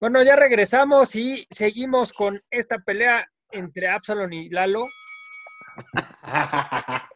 [0.00, 4.80] Bueno, ya regresamos y seguimos con esta pelea entre Absalon y Lalo.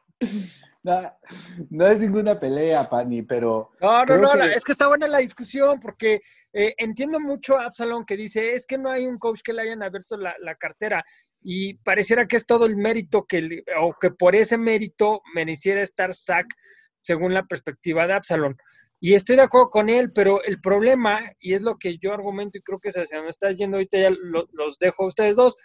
[0.82, 3.70] no, es ninguna pelea, Pani, pero.
[3.80, 6.20] No, no, no, es que está buena la discusión porque
[6.52, 9.62] eh, entiendo mucho a Absalon que dice: es que no hay un coach que le
[9.62, 11.02] hayan abierto la, cartera
[11.40, 16.14] y pareciera que es todo el mérito que, o que por ese mérito mereciera estar
[16.14, 16.48] Zach
[16.96, 18.58] según la perspectiva de Absalon.
[19.06, 22.56] Y estoy de acuerdo con él, pero el problema, y es lo que yo argumento
[22.56, 25.58] y creo que se hacia donde está yendo ahorita, ya los dejo a ustedes dos,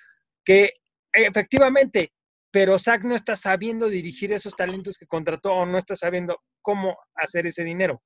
[0.44, 0.73] que
[1.13, 2.12] efectivamente,
[2.52, 6.98] pero Zach no está sabiendo dirigir esos talentos que contrató o no está sabiendo cómo
[7.16, 8.02] hacer ese dinero.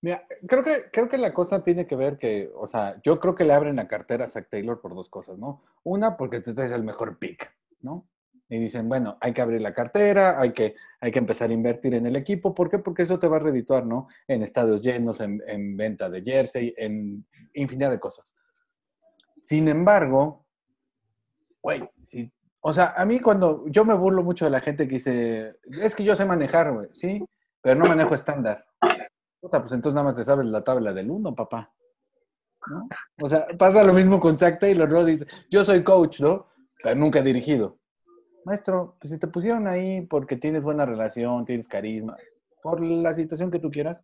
[0.00, 3.34] Mira, creo que, creo que la cosa tiene que ver que, o sea, yo creo
[3.34, 5.62] que le abren la cartera a Zach Taylor por dos cosas, ¿no?
[5.84, 8.08] Una, porque te traes el mejor pick, ¿no?
[8.48, 11.94] Y dicen, bueno, hay que abrir la cartera, hay que, hay que empezar a invertir
[11.94, 12.54] en el equipo.
[12.54, 12.78] ¿Por qué?
[12.78, 14.06] Porque eso te va a redituar, ¿no?
[14.28, 18.36] En estadios llenos, en, venta de jersey, en infinidad de cosas.
[19.40, 20.46] Sin embargo,
[21.60, 24.94] güey, si, o sea, a mí cuando yo me burlo mucho de la gente que
[24.94, 27.24] dice, es que yo sé manejar, güey, sí,
[27.60, 28.64] pero no manejo estándar.
[29.40, 31.72] Puta, pues entonces nada más te sabes la tabla del uno, papá.
[32.70, 32.88] ¿No?
[33.20, 35.04] O sea, pasa lo mismo con Zach Taylor, ¿no?
[35.04, 36.46] Dice, yo soy coach, ¿no?
[36.82, 37.78] Pero nunca he dirigido
[38.46, 42.16] maestro, pues si te pusieron ahí porque tienes buena relación, tienes carisma,
[42.62, 43.98] por la situación que tú quieras,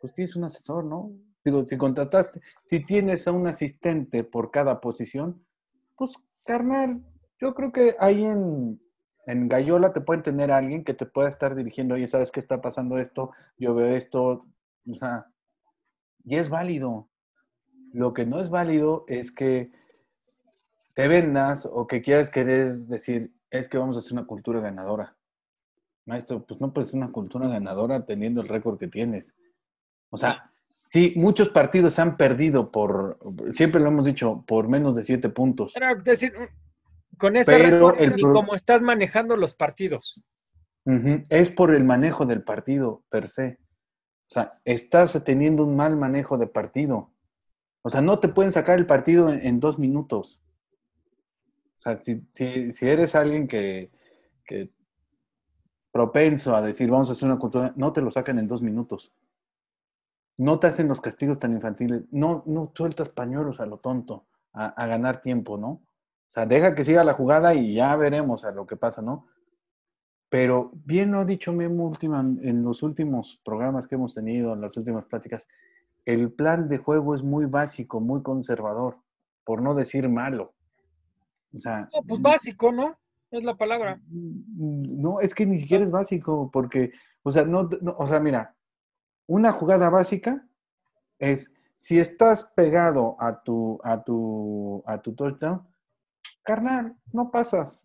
[0.00, 1.12] pues tienes un asesor, ¿no?
[1.44, 5.44] Digo, si contrataste, si tienes a un asistente por cada posición,
[5.96, 7.02] pues carnal,
[7.38, 8.80] yo creo que ahí en,
[9.26, 12.40] en Gallola te pueden tener a alguien que te pueda estar dirigiendo, oye, ¿sabes qué
[12.40, 13.32] está pasando esto?
[13.58, 14.46] Yo veo esto,
[14.90, 15.26] o sea,
[16.24, 17.10] y es válido.
[17.92, 19.70] Lo que no es válido es que
[20.94, 25.16] te vendas o que quieras querer decir, es que vamos a hacer una cultura ganadora.
[26.06, 29.34] Maestro, pues no puedes ser una cultura ganadora teniendo el récord que tienes.
[30.10, 30.50] O sea,
[30.88, 33.18] sí, muchos partidos se han perdido por,
[33.52, 35.72] siempre lo hemos dicho, por menos de siete puntos.
[35.74, 36.32] Pero decir,
[37.18, 40.20] con ese récord y cómo estás manejando los partidos.
[41.28, 43.58] Es por el manejo del partido per se.
[44.22, 47.12] O sea, estás teniendo un mal manejo de partido.
[47.82, 50.42] O sea, no te pueden sacar el partido en dos minutos.
[51.82, 53.90] O sea, si, eres alguien que,
[55.90, 59.12] propenso a decir, vamos a hacer una cultura, no te lo sacan en dos minutos.
[60.38, 62.04] No te hacen los castigos tan infantiles.
[62.12, 65.68] No, no sueltas pañuelos a lo tonto, a, ganar tiempo, ¿no?
[65.68, 65.82] O
[66.28, 69.26] sea, deja que siga la jugada y ya veremos a lo que pasa, ¿no?
[70.28, 74.60] Pero bien lo ha dicho Memo última, en los últimos programas que hemos tenido, en
[74.60, 75.48] las últimas pláticas,
[76.04, 78.98] el plan de juego es muy básico, muy conservador,
[79.44, 80.54] por no decir malo.
[81.54, 82.98] O sea, pues básico, ¿no?
[83.30, 84.00] Es la palabra.
[84.08, 86.92] No, es que ni siquiera es básico, porque,
[87.22, 88.54] o sea, no, o sea, mira,
[89.26, 90.46] una jugada básica
[91.18, 95.66] es si estás pegado a tu, a tu, a tu touchdown,
[96.42, 97.84] carnal, no pasas.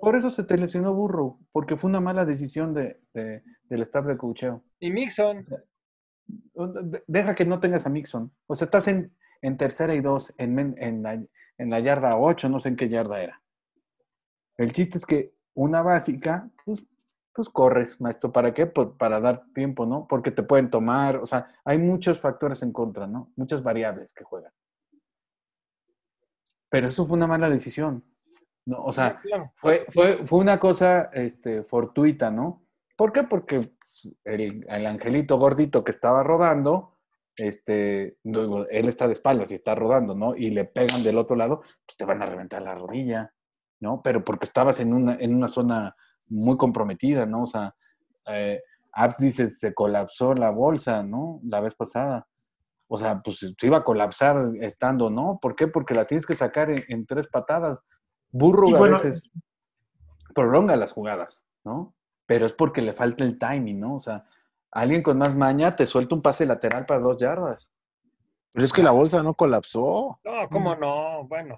[0.00, 4.16] Por eso se te lesionó Burro, porque fue una mala decisión de, del staff de
[4.16, 4.62] cocheo.
[4.80, 5.46] Y Mixon.
[7.06, 8.32] Deja que no tengas a Mixon.
[8.46, 11.28] O sea, estás en, en tercera y dos, en, en,
[11.58, 13.42] en la yarda 8, no sé en qué yarda era.
[14.56, 16.86] El chiste es que una básica, pues,
[17.32, 18.32] pues corres, maestro.
[18.32, 18.66] ¿Para qué?
[18.66, 20.06] Pues para dar tiempo, ¿no?
[20.08, 23.32] Porque te pueden tomar, o sea, hay muchos factores en contra, ¿no?
[23.36, 24.52] Muchas variables que juegan.
[26.70, 28.04] Pero eso fue una mala decisión.
[28.66, 28.84] ¿no?
[28.84, 29.20] O sea,
[29.54, 32.66] fue, fue, fue una cosa este, fortuita, ¿no?
[32.96, 33.22] ¿Por qué?
[33.22, 33.62] Porque
[34.24, 36.97] el, el angelito gordito que estaba rodando,
[37.38, 40.36] este, él está de espaldas y está rodando, ¿no?
[40.36, 43.32] Y le pegan del otro lado, pues te van a reventar la rodilla,
[43.80, 44.02] ¿no?
[44.02, 45.94] Pero porque estabas en una, en una zona
[46.26, 47.44] muy comprometida, ¿no?
[47.44, 47.74] O sea,
[48.30, 48.60] eh,
[48.92, 51.40] Abs dice, se colapsó la bolsa, ¿no?
[51.44, 52.26] La vez pasada.
[52.88, 55.38] O sea, pues se iba a colapsar estando, ¿no?
[55.40, 55.68] ¿Por qué?
[55.68, 57.78] Porque la tienes que sacar en, tres patadas.
[58.30, 59.30] Burro a veces
[60.34, 61.94] prolonga las jugadas, ¿no?
[62.26, 63.96] Pero es porque le falta el timing, ¿no?
[63.96, 64.24] O sea,
[64.70, 67.70] alguien con más maña te suelta un pase lateral para dos yardas.
[68.52, 70.18] Pero es que la bolsa no colapsó.
[70.24, 71.24] No, ¿cómo no?
[71.28, 71.54] Bueno,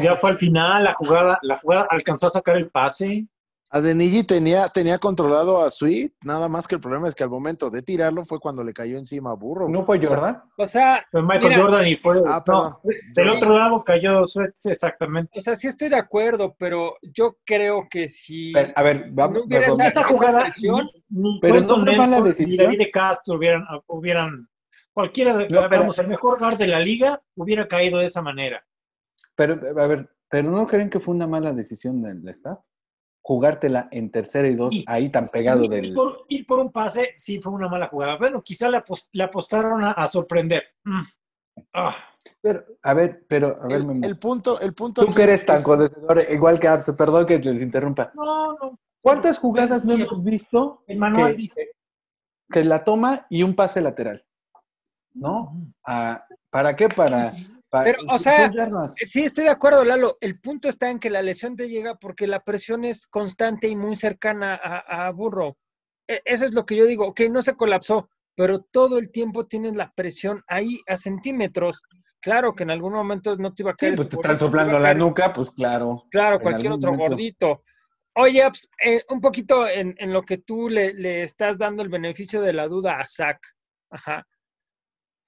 [0.00, 3.26] ya fue al final, la jugada, la jugada alcanzó a sacar el pase.
[3.70, 7.68] Adeniji tenía, tenía controlado a Sweet, nada más que el problema es que al momento
[7.68, 9.68] de tirarlo fue cuando le cayó encima a Burro.
[9.68, 10.42] ¿No fue Jordan?
[10.56, 12.22] O sea, fue Michael Jordan y fue.
[12.26, 12.80] Ah, no,
[13.14, 15.40] del otro lado cayó Sweet, exactamente.
[15.40, 18.52] O sea, sí estoy de acuerdo, pero yo creo que si.
[18.56, 22.50] a ver, vamos no hubiera esa, jugada, presión, ni, pero no fue mala decisión.
[22.50, 24.48] Ni David de Castro hubieran, hubieran
[24.92, 28.64] cualquiera, de, digamos, el mejor guard de la liga hubiera caído de esa manera.
[29.34, 32.58] Pero, a ver, ¿pero no creen que fue una mala decisión del staff?
[33.26, 35.92] Jugártela en tercera y dos, ahí tan pegado ir del...
[35.92, 38.16] Por, ir por un pase, sí fue una mala jugada.
[38.18, 40.62] Bueno, quizá le, apostaron a, sorprender.
[40.84, 41.00] Mm.
[41.74, 41.96] Ah.
[42.40, 45.04] Pero, a ver, pero, a ver, el, punto, el punto.
[45.04, 48.12] Tú que eres tan conocedor, igual que Abs, perdón que les interrumpa.
[48.14, 48.78] No, no.
[49.00, 50.84] ¿Cuántas jugadas no hemos visto?
[50.86, 51.70] El manual dice.
[52.48, 54.24] Que la toma y un pase lateral.
[55.14, 55.52] ¿No?
[55.84, 56.88] Ah, ¿Para qué?
[56.88, 57.32] Para.
[57.70, 58.50] Pero, o sea,
[59.02, 60.16] sí estoy de acuerdo, Lalo.
[60.20, 63.76] El punto está en que la lesión te llega porque la presión es constante y
[63.76, 65.56] muy cercana a, a Burro.
[66.08, 69.46] E, eso es lo que yo digo, que no se colapsó, pero todo el tiempo
[69.46, 71.82] tienes la presión ahí a centímetros.
[72.20, 73.92] Claro que en algún momento no te iba a caer.
[73.92, 75.94] Sí, pues te están soplando la nuca, pues claro.
[76.10, 77.62] Claro, cualquier otro gordito.
[78.14, 82.52] Oye, pues, eh, un poquito en, lo que tú le, estás dando el beneficio de
[82.52, 83.38] la duda a Zach.
[83.90, 84.26] Ajá.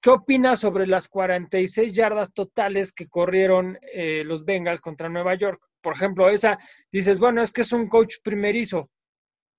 [0.01, 5.61] ¿Qué opinas sobre las 46 yardas totales que corrieron eh, los Bengals contra Nueva York?
[5.81, 6.57] Por ejemplo, esa,
[6.91, 8.89] dices, bueno, es que es un coach primerizo,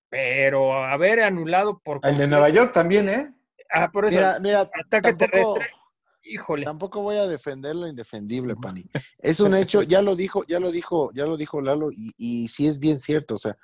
[0.09, 1.99] pero haber anulado por...
[2.03, 3.33] El de Nueva York también, ¿eh?
[3.71, 5.69] Ah, por eso, mira, ataque terrestre
[6.23, 6.65] Híjole.
[6.65, 8.85] Tampoco voy a defender lo indefendible, Pani.
[9.17, 12.47] Es un hecho, ya lo dijo, ya lo dijo, ya lo dijo Lalo, y, y
[12.47, 13.35] sí es bien cierto.
[13.35, 13.57] O sea,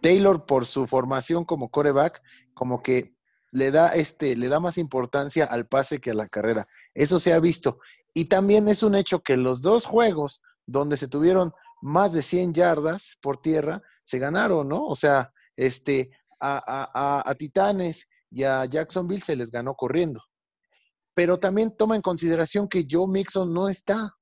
[0.00, 2.22] Taylor, por su formación como coreback,
[2.54, 3.15] como que
[3.52, 6.66] le da este, le da más importancia al pase que a la carrera.
[6.94, 7.78] Eso se ha visto.
[8.14, 11.52] Y también es un hecho que los dos juegos donde se tuvieron
[11.82, 14.84] más de 100 yardas por tierra, se ganaron, ¿no?
[14.86, 16.10] O sea, este,
[16.40, 16.62] a,
[16.94, 20.22] a, a Titanes y a Jacksonville se les ganó corriendo
[21.16, 24.18] pero también toma en consideración que Joe Mixon no está.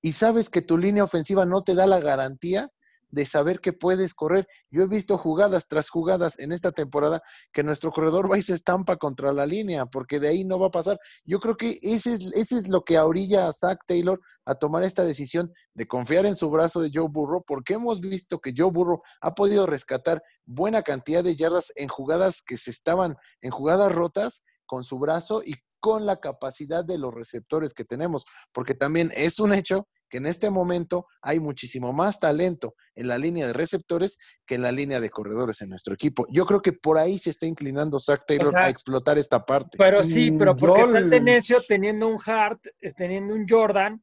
[0.00, 2.70] Y sabes que tu línea ofensiva no te da la garantía
[3.10, 4.46] de saber que puedes correr.
[4.70, 7.22] Yo he visto jugadas tras jugadas en esta temporada
[7.52, 10.68] que nuestro corredor va y se estampa contra la línea, porque de ahí no va
[10.68, 10.98] a pasar.
[11.24, 14.84] Yo creo que ese es, ese es lo que orilla a Zach Taylor a tomar
[14.84, 18.70] esta decisión de confiar en su brazo de Joe Burrow, porque hemos visto que Joe
[18.70, 23.92] Burrow ha podido rescatar buena cantidad de yardas en jugadas que se estaban, en jugadas
[23.92, 29.12] rotas con su brazo y con la capacidad de los receptores que tenemos, porque también
[29.14, 33.52] es un hecho que en este momento hay muchísimo más talento en la línea de
[33.52, 36.26] receptores que en la línea de corredores en nuestro equipo.
[36.30, 39.78] Yo creo que por ahí se está inclinando Zach Taylor a explotar esta parte.
[39.78, 42.60] Pero sí, pero mm, porque está el Tenecio teniendo un Hart,
[42.96, 44.02] teniendo un Jordan,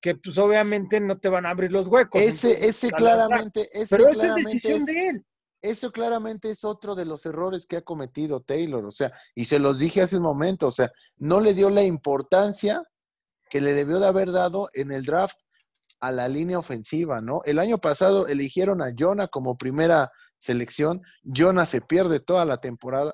[0.00, 2.20] que pues obviamente no te van a abrir los huecos.
[2.20, 5.24] Ese, ese claramente, ese pero esa es decisión de él.
[5.62, 9.58] Eso claramente es otro de los errores que ha cometido Taylor, o sea, y se
[9.58, 12.82] los dije hace un momento, o sea, no le dio la importancia
[13.50, 15.36] que le debió de haber dado en el draft
[16.00, 17.42] a la línea ofensiva, ¿no?
[17.44, 23.12] El año pasado eligieron a Jonah como primera selección, Jonah se pierde toda la temporada,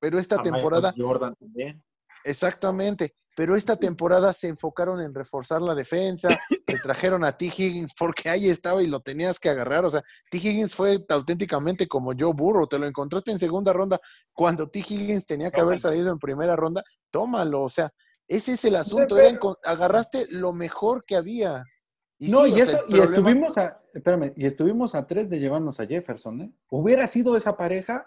[0.00, 0.94] pero esta temporada...
[0.96, 1.82] Jordan también.
[2.24, 6.30] Exactamente, pero esta temporada se enfocaron en reforzar la defensa,
[6.66, 7.44] se trajeron a T.
[7.44, 10.38] Higgins porque ahí estaba y lo tenías que agarrar, o sea, T.
[10.38, 14.00] Higgins fue auténticamente como Joe Burrow, te lo encontraste en segunda ronda
[14.32, 14.78] cuando T.
[14.78, 17.90] Higgins tenía que haber salido en primera ronda, tómalo, o sea,
[18.28, 19.16] ese es el asunto,
[19.64, 21.64] agarraste lo mejor que había.
[22.18, 25.86] Y no, y, eso, y estuvimos a, espérame, y estuvimos a tres de llevarnos a
[25.86, 26.52] Jefferson, ¿eh?
[26.70, 28.06] Hubiera sido esa pareja,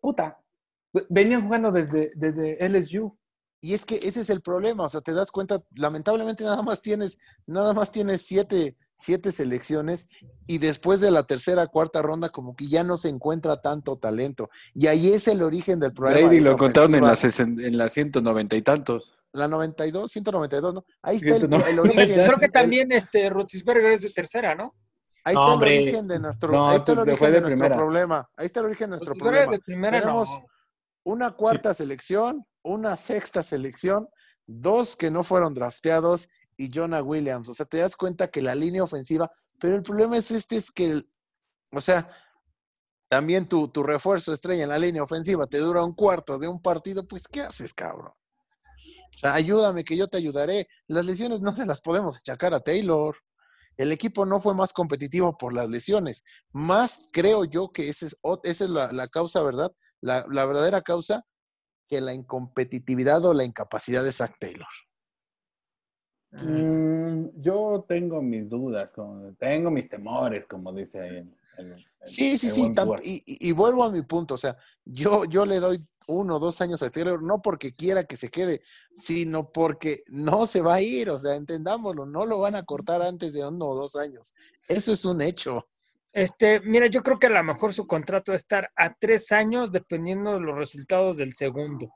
[0.00, 0.40] puta,
[1.08, 3.16] venían jugando desde, desde LSU.
[3.62, 6.80] Y es que ese es el problema, o sea, te das cuenta, lamentablemente nada más
[6.80, 10.08] tienes, nada más tienes siete, siete selecciones
[10.46, 14.48] y después de la tercera, cuarta ronda como que ya no se encuentra tanto talento.
[14.72, 16.28] Y ahí es el origen del problema.
[16.28, 19.19] Brady lo contaron en las, en las 190 y tantos.
[19.32, 20.84] La 92, 192, ¿no?
[21.02, 22.24] Ahí está el, origen.
[22.24, 24.74] Creo que también este Rutzisberger es de tercera, ¿no?
[25.24, 28.30] Ahí está el origen de nuestro, ahí está el origen de, nuestro problema.
[28.36, 29.58] Ahí está el origen de nuestro problema.
[29.64, 30.40] Tenemos
[31.04, 34.08] una cuarta selección, una sexta selección,
[34.46, 37.48] dos que no fueron drafteados y Jonah Williams.
[37.48, 40.70] O sea, te das cuenta que la línea ofensiva, pero el problema es este, es
[40.70, 41.02] que,
[41.72, 42.10] o sea,
[43.08, 46.62] también tu, tu refuerzo estrella en la línea ofensiva te dura un cuarto de un
[46.62, 48.12] partido, pues ¿qué haces, cabrón?
[49.22, 50.68] Ayúdame que yo te ayudaré.
[50.86, 53.16] Las lesiones no se las podemos achacar a Taylor.
[53.76, 56.24] El equipo no fue más competitivo por las lesiones.
[56.52, 59.72] Más creo yo que esa es, esa es la, causa, ¿verdad?
[60.00, 61.24] La, la verdadera causa
[61.90, 64.68] que la incompetitividad o la incapacidad de Zach Taylor?
[66.30, 68.92] Mm, yo tengo mis dudas,
[69.38, 71.34] tengo mis temores, como dice ahí.
[72.04, 76.36] Sí, sí, sí, y, vuelvo a mi punto, o sea, yo, yo le doy uno
[76.36, 78.62] o dos años a Taylor, no porque quiera que se quede,
[78.94, 83.02] sino porque no se va a ir, o sea, entendámoslo, no lo van a cortar
[83.02, 84.34] antes de uno o dos años.
[84.68, 85.66] Eso es un hecho.
[86.12, 89.30] Este, mira, yo creo que a lo mejor su contrato va a estar a tres
[89.30, 91.92] años dependiendo de los resultados del segundo.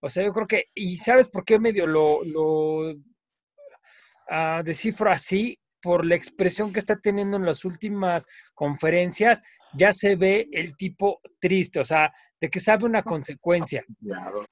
[0.00, 5.58] O sea, yo creo que, y ¿sabes por qué medio lo, lo uh, descifro así?
[5.80, 9.42] Por la expresión que está teniendo en las últimas conferencias,
[9.74, 13.84] ya se ve el tipo triste, o sea, de que sabe una consecuencia.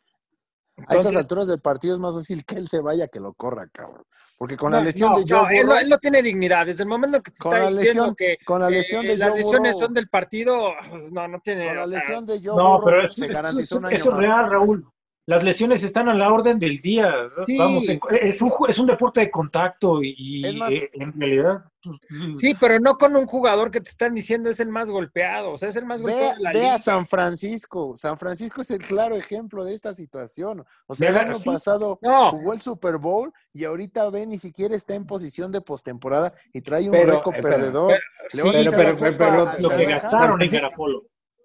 [0.88, 3.66] a estas alturas del partido es más fácil que él se vaya que lo corra,
[3.72, 4.04] cabrón.
[4.38, 6.66] Porque con la lesión de Joe no, él, no tiene dignidad.
[6.66, 9.94] Desde el momento que te está diciendo que con la lesión de las lesiones son
[9.94, 10.72] del partido,
[11.10, 11.66] no, no tiene.
[11.66, 14.86] Con la lesión de Joe no, pero se garantizó un año Eso es real, Raúl
[15.26, 17.12] las lesiones están a la orden del día.
[17.58, 21.64] Vamos, es, un, es un deporte de contacto y, eh, en realidad.
[21.82, 21.98] Pues,
[22.40, 25.56] sí, pero no con un jugador que te están diciendo es el más golpeado, o
[25.56, 26.36] sea, es el más golpeado.
[26.36, 27.96] de la ve a San Francisco.
[27.96, 30.64] San Francisco es el claro ejemplo de esta situación.
[30.86, 31.98] O sea, el año pasado
[32.30, 36.60] jugó el Super Bowl y ahorita ve ni siquiera está en posición de postemporada y
[36.60, 37.94] trae un récord eh, perdedor.
[38.32, 41.02] Pero, pero, lo que gastaron en Garapolo.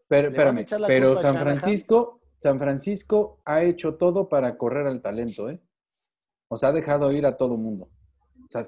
[0.07, 5.61] Pero, pero San Francisco San Francisco ha hecho todo para correr al talento, ¿eh?
[6.47, 7.89] O sea, ha dejado ir a todo mundo.
[8.43, 8.61] O sea,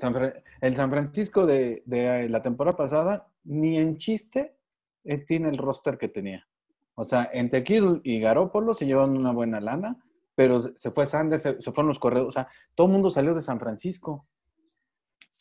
[0.62, 1.84] el San Francisco de,
[2.30, 4.56] la temporada pasada, ni en chiste,
[5.04, 6.48] eh, tiene el roster que tenía.
[6.96, 9.98] O sea, entre Kittle y Garópolo se llevan una buena lana,
[10.36, 12.30] pero se fue Sanders, se, se fueron los corredores.
[12.30, 14.28] O sea, todo el mundo salió de San Francisco.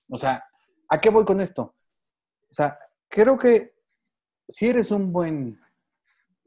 [0.08, 0.42] O sea,
[0.88, 1.74] ¿a qué voy con esto?
[2.50, 3.74] O sea, creo que
[4.48, 5.60] si eres un buen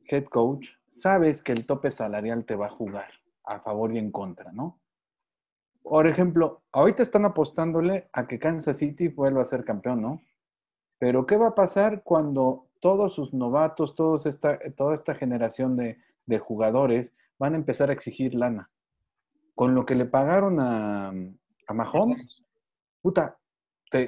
[0.09, 0.69] head coach,
[1.01, 3.09] sabes que el tope salarial te va a jugar
[3.43, 4.79] a favor y en contra, ¿no?
[5.83, 10.23] Por ejemplo, ahorita están apostándole a que Kansas City vuelva a ser campeón, ¿no?
[10.97, 15.99] Pero ¿qué va a pasar cuando todos sus novatos, todos esta, toda esta generación de,
[16.25, 18.71] de jugadores van a empezar a exigir lana?
[19.53, 22.43] Con lo que le pagaron a, a Mahomes,
[23.01, 23.37] puta,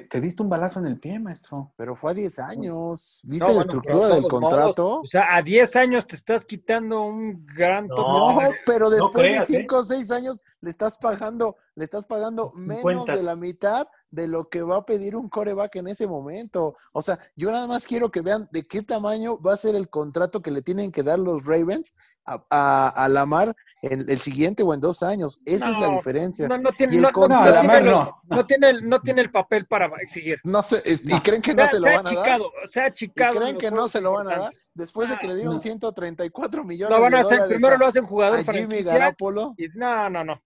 [0.08, 1.72] te, diste un balazo en el pie, maestro.
[1.76, 3.22] Pero fue a 10 años.
[3.24, 5.00] ¿Viste la estructura del contrato?
[5.00, 9.76] o sea, a 10 años te estás quitando un gran No, pero después de 5
[9.76, 14.48] o 6 años le estás pagando, le estás pagando menos de la mitad de lo
[14.48, 16.74] que va a pedir un coreback en ese momento.
[16.92, 19.88] O sea, yo nada más quiero que vean de qué tamaño va a ser el
[19.88, 21.94] contrato que le tienen que dar los Ravens
[22.24, 25.40] a, a, a Lamar en el siguiente o en dos años.
[25.44, 26.48] Esa es la diferencia.
[26.48, 27.02] No, no tiene, el,
[28.88, 30.40] no, tiene el papel para exigir.
[30.42, 32.40] No sé, y creen que no se, lo van a dar.
[32.64, 33.38] Se ha achicado.
[33.38, 36.90] creen que no se lo van a dar después de que le dieron 134 millones.
[36.90, 39.16] Lo van a hacer, primero lo hacen jugador franquicia.
[39.56, 40.42] Y, no, no, no.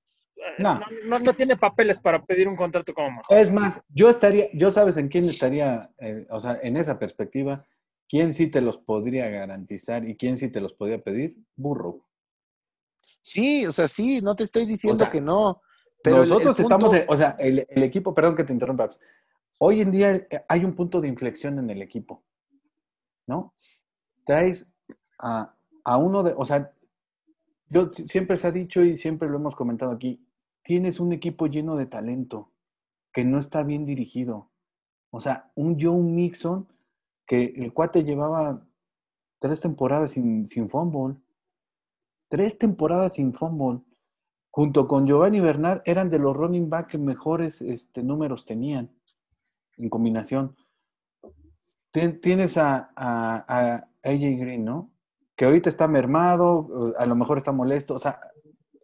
[0.59, 0.81] No.
[1.07, 3.27] No, no, tiene papeles para pedir un contrato como más.
[3.31, 7.65] Es más, yo estaría, yo sabes en quién estaría, eh, o sea, en esa perspectiva,
[8.09, 12.07] quién sí te los podría garantizar y quién sí te los podría pedir, Burro.
[13.21, 15.63] Sí, o sea, sí, no te estoy diciendo que no.
[16.03, 18.91] Pero nosotros estamos, o sea, el, equipo, perdón que te interrumpa,
[19.59, 22.25] hoy en día eh, hay un punto de inflexión en el equipo,
[23.27, 23.55] ¿no?
[24.25, 24.67] Traes
[25.19, 26.73] a, a uno de, o sea,
[27.69, 30.21] yo siempre se ha dicho y siempre lo hemos comentado aquí,
[30.63, 32.53] tienes un equipo lleno de talento
[33.13, 34.51] que no está bien dirigido.
[35.11, 36.69] O sea, un Joe Mixon
[37.27, 38.67] que el cuate llevaba
[39.39, 41.17] tres temporadas sin, sin fumble.
[42.29, 43.83] Tres temporadas sin fumble.
[44.51, 48.91] Junto con Giovanni Bernard eran de los running back que mejores este, números tenían
[49.77, 50.57] en combinación.
[51.91, 54.91] Tienes a, a, AJ Green, ¿no?
[55.37, 57.95] Que ahorita está mermado, a lo mejor está molesto.
[57.95, 58.21] O sea,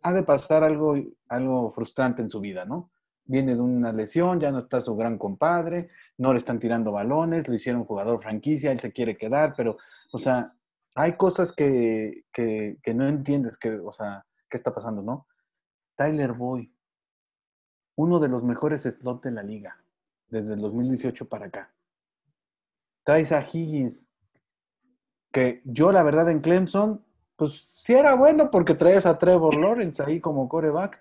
[0.09, 0.97] ha de pasar algo,
[1.29, 2.91] algo frustrante en su vida, ¿no?
[3.25, 7.47] Viene de una lesión, ya no está su gran compadre, no le están tirando balones,
[7.47, 9.77] lo hicieron jugador franquicia, él se quiere quedar, pero,
[10.12, 10.55] o sea,
[10.95, 12.25] hay cosas que,
[12.95, 15.27] no entiendes, que, o sea, qué está pasando, ¿no?
[15.95, 16.73] Tyler Boy,
[17.97, 19.77] uno de los mejores slots de la liga,
[20.29, 21.75] desde el 2018 para acá.
[23.05, 24.09] Traes a Higgins,
[25.31, 27.05] que yo la verdad en Clemson,
[27.38, 31.00] pues sí era bueno porque traes a Trevor Lawrence ahí como coreback,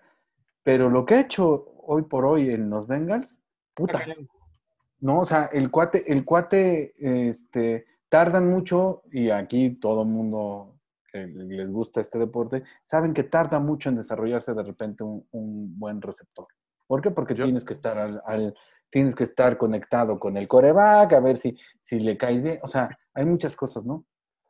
[0.62, 3.42] pero lo que ha hecho hoy por hoy en los Bengals,
[3.74, 4.06] puta.
[5.00, 6.94] No, o sea, el cuate, el cuate,
[7.30, 10.76] este, tardan mucho, y aquí todo el mundo
[11.12, 16.02] que les gusta este deporte, saben que tarda mucho en desarrollarse de repente un, buen
[16.02, 16.48] receptor.
[16.86, 17.10] ¿Por qué?
[17.10, 18.54] Porque tienes que estar al,
[18.92, 22.60] tienes que estar conectado con el coreback, a ver si, si le cae bien.
[22.62, 24.06] O sea, hay muchas cosas, ¿no?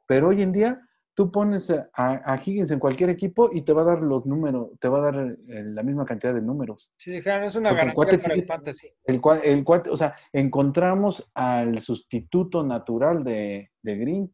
[0.06, 0.78] Pero hoy en día,
[1.18, 4.88] tú pones a, Higgins en cualquier equipo y te va a dar los números, te
[4.88, 6.92] va a dar eh, la misma cantidad de números.
[6.96, 8.94] Sí, es una garantía para el fantasy.
[9.04, 14.32] El, el o sea, encontramos al sustituto natural de, Green.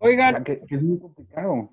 [0.00, 0.44] Oigan.
[0.44, 1.72] que, es muy complicado.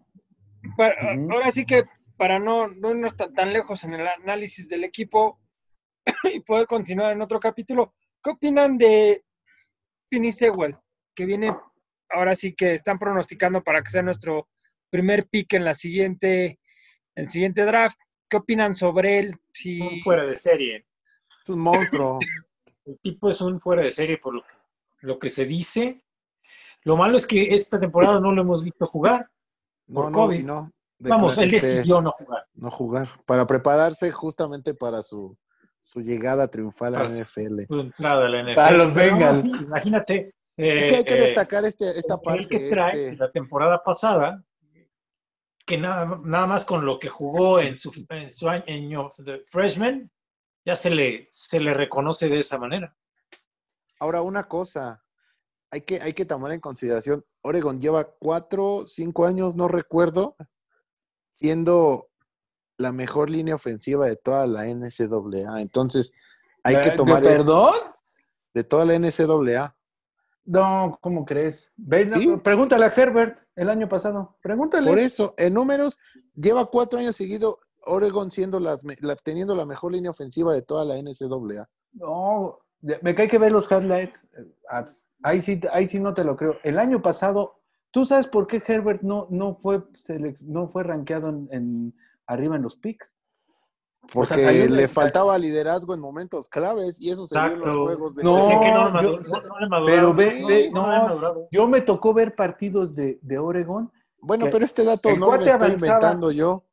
[1.29, 1.83] Ahora sí que
[2.15, 5.41] para no, no irnos tan, tan, lejos en el análisis del equipo
[6.33, 9.25] y poder continuar en otro capítulo, ¿qué opinan de
[10.09, 10.77] Finney Sewell,
[11.13, 11.53] que viene
[12.09, 14.47] ahora sí que están pronosticando para que sea nuestro
[14.89, 16.59] primer pick en la siguiente,
[17.15, 17.97] el siguiente draft.
[18.29, 19.35] ¿Qué opinan sobre él?
[19.53, 20.01] Si...
[20.01, 20.85] fuera de serie.
[21.43, 22.19] Es un monstruo.
[22.85, 24.53] el tipo es un fuera de serie por lo que,
[25.01, 26.03] lo que se dice.
[26.83, 29.29] Lo malo es que esta temporada no lo hemos visto jugar.
[29.91, 30.45] Por no, COVID.
[30.45, 32.45] No, Vamos, él este, decidió no jugar.
[32.53, 35.37] No jugar, para prepararse justamente para su,
[35.81, 37.63] su llegada triunfal a la NFL.
[38.55, 39.43] Para los Bengals.
[39.43, 40.33] imagínate.
[40.57, 42.47] Hay que eh, destacar este, esta parte.
[42.47, 43.17] Que trae este...
[43.17, 44.43] la temporada pasada,
[45.65, 50.11] que nada, nada más con lo que jugó en su, en su año de freshman,
[50.65, 52.95] ya se le, se le reconoce de esa manera.
[53.99, 55.03] Ahora, una cosa,
[55.71, 60.35] hay que, hay que tomar en consideración, Oregon lleva cuatro, cinco años, no recuerdo,
[61.33, 62.07] siendo
[62.77, 65.61] la mejor línea ofensiva de toda la NCAA.
[65.61, 66.13] Entonces,
[66.63, 67.21] hay que tomar...
[67.23, 67.73] ¿Perdón?
[68.53, 69.74] De toda la NCAA.
[70.45, 71.71] No, ¿cómo crees?
[72.43, 74.37] Pregúntale a Herbert el año pasado.
[74.41, 74.89] Pregúntale.
[74.89, 75.97] Por eso, en números,
[76.35, 78.81] lleva cuatro años seguido Oregon siendo las,
[79.23, 81.67] teniendo la mejor línea ofensiva de toda la NCAA.
[81.93, 82.59] No,
[83.01, 84.23] me cae que ver los highlights.
[84.37, 84.85] Eh,
[85.23, 86.57] ahí sí, ahí sí no te lo creo.
[86.63, 87.61] El año pasado,
[87.91, 89.83] ¿tú sabes por qué Herbert no, no fue
[90.41, 91.93] no fue rankeado en,
[92.27, 93.15] arriba en los picks?
[94.13, 98.23] Porque le faltaba liderazgo en momentos claves y eso se vio en los juegos de
[98.23, 99.19] no, yo,
[99.85, 103.91] pero ve, no, yo me tocó ver partidos de, de Oregon.
[104.19, 106.63] Bueno, pero este dato no lo estoy inventando yo.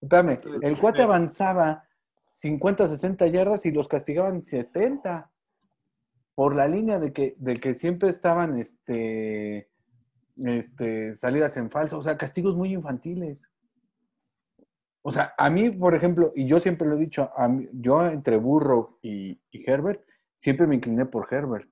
[0.00, 1.84] Espérame, el cuate avanzaba
[2.24, 5.30] 50, 60 yardas y los castigaban 70
[6.34, 9.70] por la línea de que, de que siempre estaban este,
[10.36, 13.48] este, salidas en falso, o sea, castigos muy infantiles.
[15.06, 18.38] O sea, a mí, por ejemplo, y yo siempre lo he dicho, a yo entre
[18.38, 20.02] Burro y, y Herbert,
[20.34, 21.68] siempre me incliné por Herbert.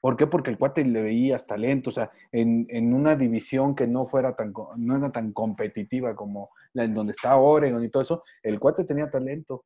[0.00, 0.26] ¿Por qué?
[0.26, 4.36] Porque el cuate le veías talento, o sea, en, en, una división que no fuera
[4.36, 8.60] tan, no era tan competitiva como la en donde está Oregon y todo eso, el
[8.60, 9.64] cuate tenía talento.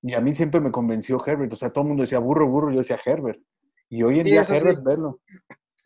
[0.00, 2.70] Y a mí siempre me convenció Herbert, o sea, todo el mundo decía burro, burro,
[2.70, 3.38] yo decía Herbert.
[3.90, 5.20] Y hoy en día Herbert verlo.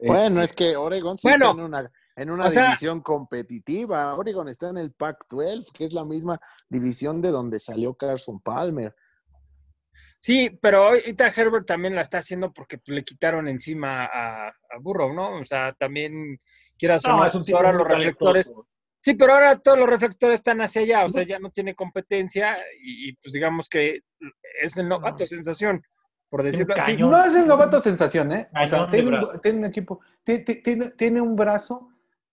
[0.07, 4.15] Bueno, es que Oregon sí está en una, en una división competitiva.
[4.15, 8.95] Oregon está en el Pac-12, que es la misma división de donde salió Carson Palmer.
[10.19, 15.41] Sí, pero ahorita Herbert también la está haciendo porque le quitaron encima a, Burrow, ¿no?
[15.41, 16.41] O sea, también
[16.79, 18.53] quieras no, es un ahora los reflectores.
[19.01, 22.57] Sí, pero ahora todos los reflectores están hacia allá, o sea, ya no tiene competencia
[22.81, 24.03] y, pues digamos que
[24.61, 25.83] es el novato sensación,
[26.33, 26.97] por decirlo así.
[26.97, 28.49] No es el novato sensación, ¿eh?
[28.59, 30.45] O sea, tiene un, equipo, tiene,
[30.97, 31.91] tiene, un brazo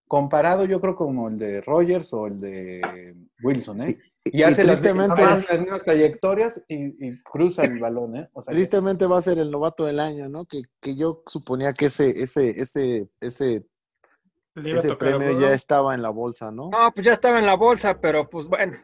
[0.07, 3.99] comparado yo creo como el de Rogers o el de Wilson, ¿eh?
[4.23, 8.29] Y, hace las, mismas trayectorias y, cruza el balón, ¿eh?
[8.45, 10.45] tristemente va a ser el novato del año, ¿no?
[10.45, 13.65] Que, que yo suponía que ese, ese, ese, ese
[14.55, 16.69] ese premio ya estaba en la bolsa, ¿no?
[16.69, 18.77] No, pues ya estaba en la bolsa, pero pues bueno.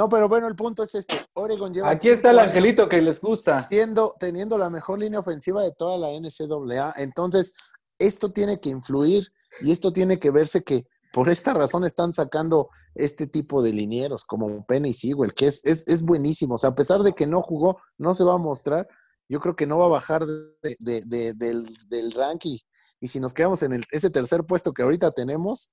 [0.00, 1.14] No, pero bueno, el punto es este.
[1.34, 1.90] Oregon lleva.
[1.90, 3.60] Aquí está el angelito que les gusta.
[3.62, 6.94] Siendo, teniendo la mejor línea ofensiva de toda la NCAA.
[6.96, 7.52] Entonces,
[7.98, 9.28] esto tiene que influir
[9.60, 14.24] y esto tiene que verse que por esta razón están sacando este tipo de linieros
[14.24, 16.54] como Penny Sewell, que es, es, es, buenísimo.
[16.54, 18.88] O sea, a pesar de que no jugó, no se va a mostrar.
[19.28, 22.56] Yo creo que no va a bajar de, del, del ranking
[23.00, 25.72] y si nos quedamos en el, ese tercer puesto que ahorita tenemos,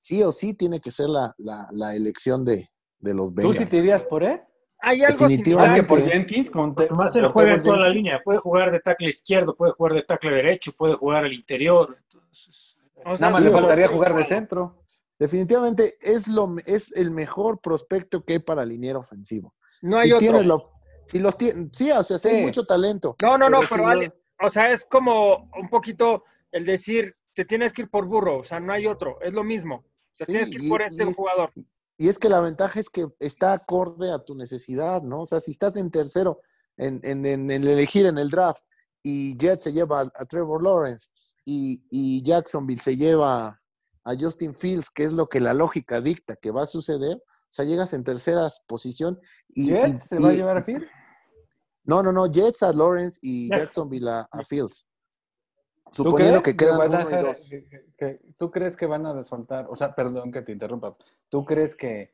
[0.00, 3.56] sí o sí tiene que ser la, la, elección de, de, los Bengals.
[3.56, 4.40] ¿Tú sí te irías por él?
[4.80, 6.50] Hay algo similar que por Jenkins.
[6.50, 8.20] Con Más él juega en toda la línea.
[8.22, 11.96] Puede jugar de tackle izquierdo, puede jugar de tackle derecho, puede jugar al interior.
[12.04, 14.84] Entonces, Nada más le faltaría jugar de centro.
[15.18, 19.54] Definitivamente es, lo, es el mejor prospecto que hay para liniero ofensivo.
[19.82, 20.42] No hay otro.
[20.42, 20.70] Lo,
[21.04, 21.34] si los
[21.72, 23.16] sí, o sea, hay mucho talento.
[23.22, 23.84] No, no, no, pero,
[24.40, 28.42] o sea, es como un poquito el decir, te tienes que ir por burro, o
[28.42, 29.84] sea, no hay otro, es lo mismo.
[30.16, 31.50] Te tienes que ir por este jugador.
[32.00, 35.22] Y es que la ventaja es que está acorde a tu necesidad, ¿no?
[35.22, 36.40] O sea, si estás en tercero
[36.76, 38.62] en, en, elegir en el draft
[39.02, 41.08] y Jet se lleva a, Trevor Lawrence
[41.44, 43.60] y, Jacksonville se lleva
[44.04, 47.50] a Justin Fields, que es lo que la lógica dicta que va a suceder, o
[47.50, 49.70] sea, llegas en tercera posición y...
[49.72, 50.86] ¿Jets se va a llevar a Fields?
[51.82, 54.86] No, no, no, Jets a Lawrence y Jacksonville a Fields.
[55.90, 57.50] Suponiendo que quedan uno y dos.
[58.36, 59.66] ¿Tú crees que van a soltar?
[59.68, 60.96] O sea, perdón que te interrumpa.
[61.28, 62.12] ¿Tú crees que,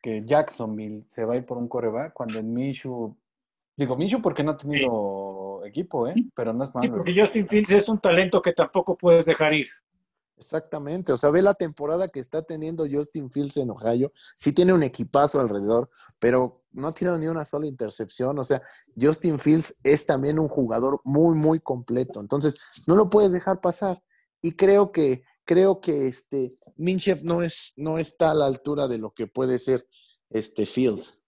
[0.00, 3.16] que Jacksonville se va a ir por un coreback cuando en Minshew...
[3.76, 6.14] Digo, Minshew porque no ha tenido equipo, ¿eh?
[6.34, 6.82] Pero no es malo.
[6.82, 9.68] Sí, porque Justin Fields es un talento que tampoco puedes dejar ir.
[10.40, 14.10] Exactamente, o sea, ve la temporada que está teniendo Justin Fields en Ohio.
[14.34, 18.38] Sí tiene un equipazo alrededor, pero no ha tirado ni una sola intercepción.
[18.38, 18.62] O sea,
[18.98, 22.22] Justin Fields es también un jugador muy, muy completo.
[22.22, 22.56] Entonces,
[22.88, 24.02] no lo puedes dejar pasar.
[24.40, 28.96] Y creo que, creo que este Minchef no es, no está a la altura de
[28.96, 29.86] lo que puede ser
[30.30, 31.20] este Fields.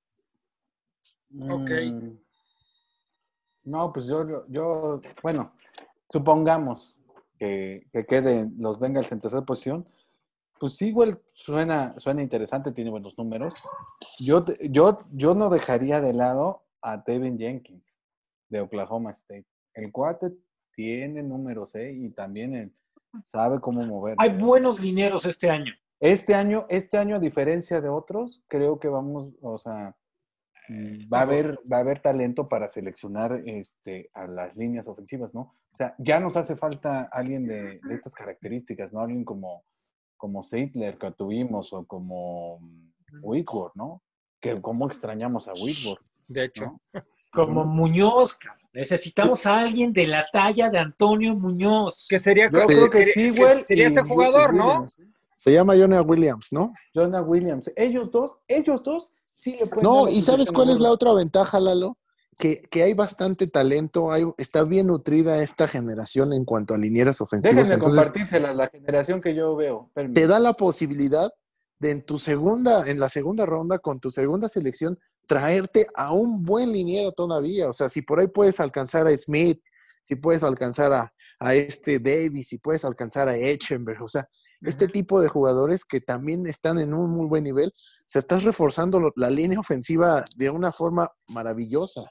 [1.39, 1.71] Ok.
[1.71, 2.17] Mm.
[3.65, 5.53] No, pues yo, yo, bueno,
[6.11, 6.97] supongamos
[7.43, 9.85] que, queden los Bengals en tercera posición,
[10.61, 13.55] pues igual suena, suena interesante, tiene buenos números.
[14.21, 17.99] Yo, yo, yo no dejaría de lado a Tevin Jenkins
[18.49, 19.47] de Oklahoma State.
[19.75, 20.33] El cuate
[20.73, 21.93] tiene números, ¿eh?
[21.93, 22.73] Y también
[23.25, 24.15] sabe cómo mover.
[24.19, 25.73] Hay buenos lineros este año.
[25.99, 29.97] Este año, este año, a diferencia de otros, creo que vamos, o sea,
[31.13, 35.55] va a haber, va a haber talento para seleccionar este, a las líneas ofensivas, ¿no?
[35.73, 39.01] O sea, ya nos hace falta alguien de, de estas características, ¿no?
[39.01, 39.65] Alguien como,
[40.17, 42.91] como Seidler que tuvimos o como mm,
[43.23, 44.03] Whitworth, ¿no?
[44.41, 46.65] Que cómo extrañamos a Whitworth, De hecho.
[46.93, 47.03] ¿no?
[47.33, 48.61] Como Muñoz, cabrón.
[48.75, 52.07] necesitamos a alguien de la talla de Antonio Muñoz.
[52.09, 54.85] Que sería Yo creo que que- Sewell sería este jugador, ¿no?
[55.39, 56.71] Se llama Jonah Williams, ¿no?
[56.95, 57.69] Jonah Williams.
[57.75, 61.13] Ellos dos, ellos dos sí le pueden No, dar y ¿sabes cuál es la otra
[61.13, 61.99] ventaja, Lalo?
[62.39, 67.21] Que, que hay bastante talento, hay, está bien nutrida esta generación en cuanto a linieros
[67.21, 67.57] ofensivos.
[67.57, 69.91] Déjenme Entonces, compartírsela, la generación que yo veo.
[70.15, 71.31] Te da la posibilidad
[71.79, 76.43] de en tu segunda, en la segunda ronda, con tu segunda selección, traerte a un
[76.43, 77.69] buen liniero todavía.
[77.69, 79.61] O sea, si por ahí puedes alcanzar a Smith,
[80.03, 84.29] si puedes alcanzar a, a este Davis, si puedes alcanzar a Echenberg, o sea,
[84.65, 87.73] este tipo de jugadores que también están en un muy buen nivel,
[88.07, 92.03] se estás reforzando la línea ofensiva de una forma maravillosa.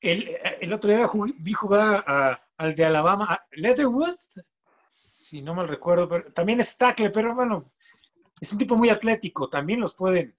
[0.00, 4.14] El, el otro día vi jugar a- al de Alabama, a Leatherwood,
[4.88, 7.70] si no mal recuerdo, pero también es tackle, pero bueno,
[8.40, 10.34] es un tipo muy atlético, también los pueden,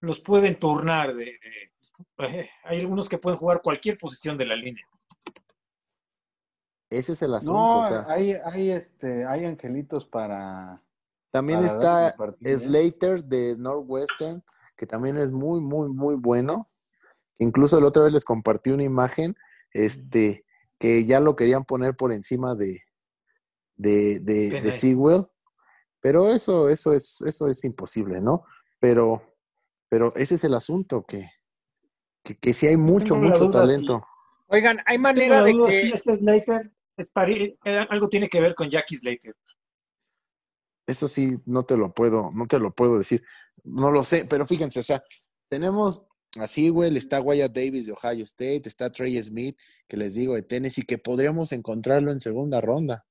[0.00, 1.14] los pueden turnar.
[1.14, 1.72] De, de-
[2.18, 4.84] eh, hay algunos que pueden jugar cualquier posición de la línea.
[6.90, 7.52] Ese es el asunto.
[7.54, 10.82] No, o sea, hay, hay, este, hay angelitos para.
[11.30, 12.16] también para está.
[12.58, 14.42] Slater de Northwestern,
[14.76, 16.70] que también es muy, muy, muy bueno.
[17.38, 19.34] Incluso la otra vez les compartí una imagen,
[19.72, 20.44] este,
[20.78, 22.82] que ya lo querían poner por encima de,
[23.76, 24.72] de, de, de.
[24.72, 25.26] Sewell,
[26.00, 28.44] pero eso, eso es, eso es imposible, ¿no?
[28.78, 29.34] Pero,
[29.88, 31.30] pero ese es el asunto, que,
[32.22, 34.06] que, que sí hay mucho, mucho talento.
[34.54, 35.80] Oigan, hay manera de que.
[35.82, 39.34] si este Slater es pari- eh, algo tiene que ver con Jackie Slater.
[40.86, 43.22] Eso sí, no te lo puedo, no te lo puedo decir.
[43.64, 45.02] No lo sé, pero fíjense, o sea,
[45.48, 46.06] tenemos
[46.38, 50.42] a Sewell, está Wyatt Davis de Ohio State, está Trey Smith, que les digo, de
[50.42, 53.06] Tennessee, que podríamos encontrarlo en segunda ronda.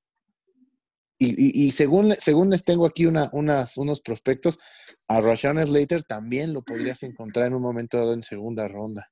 [1.17, 4.59] Y, y- y según, según les tengo aquí una, unas, unos prospectos,
[5.07, 9.09] a Rashawn Slater también lo podrías encontrar en un momento dado en segunda ronda.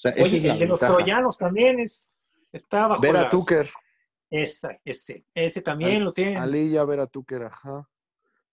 [0.00, 3.22] O sea, esa Oye, es la el de los troyanos también es, está bajo Vera
[3.22, 3.68] las- Tucker,
[4.30, 6.38] Esa, ese, ese también Al- lo tienen.
[6.38, 7.86] Aliyah Vera Tucker, ajá.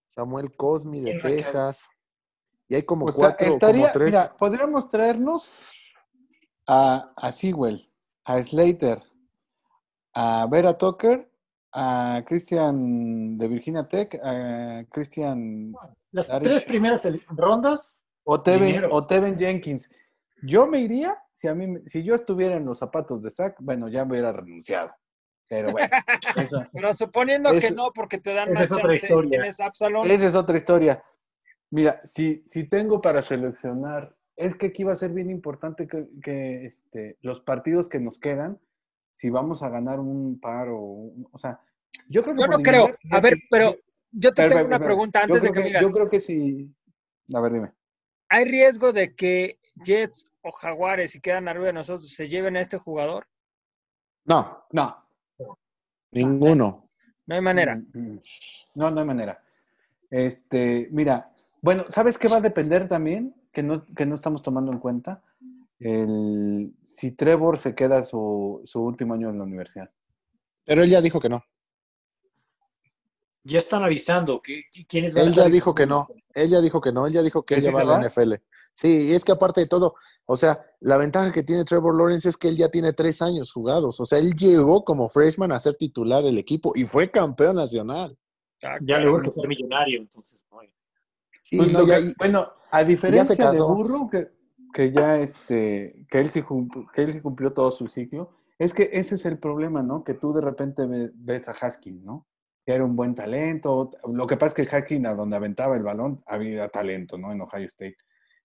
[0.08, 1.20] Samuel Cosmi de.
[1.22, 1.88] Texas.
[2.68, 4.08] Y hay como O sea, cuatro, estaría, como tres.
[4.08, 5.50] mira, podríamos traernos
[6.68, 7.90] a, a Sewell,
[8.26, 9.02] a Slater,
[10.14, 11.32] a Vera Tucker,
[11.72, 15.72] a Christian de Virginia Tech, a Christian
[16.12, 18.90] Las tres primeras rondas, o Dinero.
[18.92, 19.90] o Tevin Jenkins.
[20.44, 23.88] Yo me iría, si a mí, si yo estuviera en los zapatos de Zach, bueno,
[23.90, 24.92] ya me hubiera renunciado.
[25.48, 25.88] Pero bueno,
[26.36, 29.46] eso- Pero suponiendo que no, porque te dan esa más es otra historia.
[29.46, 29.70] esa
[30.28, 31.04] es otra historia.
[31.70, 36.08] Mira, si, si tengo para seleccionar, es que aquí va a ser bien importante que,
[36.24, 38.60] que, este, los partidos que nos quedan,
[39.12, 41.62] si vamos a ganar un par o, un- o sea,
[42.10, 42.90] yo creo que Yo no creo.
[43.12, 43.76] A ver, pero
[44.12, 45.82] yo te tengo una pregunta antes de creo que me digas.
[45.84, 46.74] Yo creo que sí.
[47.32, 47.72] A ver, dime.
[48.30, 52.62] ¿Hay riesgo de que Jets o Jaguares, si quedan arriba de nosotros, se lleven a
[52.62, 53.28] este jugador?
[54.26, 54.96] No, No.
[56.12, 56.90] ninguno.
[57.26, 57.82] No hay manera.
[58.76, 59.44] No, no hay manera.
[60.10, 63.36] Este, mira, bueno, ¿sabes qué va a depender también?
[63.52, 65.22] Que no, que no estamos tomando en cuenta.
[65.80, 69.90] El, si Trevor se queda su, su último año en la universidad.
[70.66, 71.44] Pero él ya dijo que no.
[73.44, 76.08] ya están avisando que, quiénes Él ya dijo que no.
[76.34, 77.08] Él ya dijo que no.
[77.08, 78.08] Él ya dijo que ¿Que él ya va a la va?
[78.08, 78.34] NFL.
[78.78, 79.96] Sí, y es que aparte de todo,
[80.28, 83.52] o sea, la ventaja que tiene Trevor Lawrence es que él ya tiene tres años
[83.52, 84.00] jugados.
[84.00, 88.16] O sea, él llegó como freshman a ser titular del equipo y fue campeón nacional.
[88.62, 89.22] Ah, Ya le cabrón.
[89.22, 90.46] urge ser millonario, entonces.
[91.42, 93.62] Sí, Pues no, ya- que- bueno, a diferencia de.
[93.62, 94.28] Burro, que,
[94.72, 98.76] que ya este, que él, sí cumplió, que él sí cumplió todo su ciclo, es
[98.76, 100.04] que ese es el problema, ¿no?
[100.04, 102.28] Que tú de repente ve- ves a Haskins, ¿no?
[102.64, 103.90] Que era un buen talento.
[104.14, 107.32] Lo que pasa es que Haskins, a donde aventaba el balón, había talento, ¿no?
[107.32, 107.98] En Ohio State.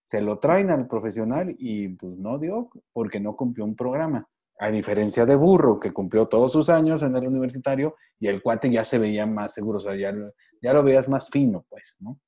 [0.04, 4.28] Se lo traen al profesional y pues no dio porque no cumplió un programa.
[4.58, 8.70] A diferencia de Burro, que cumplió todos sus años en el universitario y el cuate
[8.70, 11.96] ya se veía más seguro, o sea, ya, lo- ya lo veías más fino, pues,
[12.00, 12.20] ¿no?